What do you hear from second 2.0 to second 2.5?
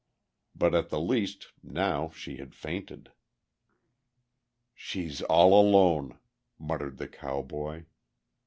she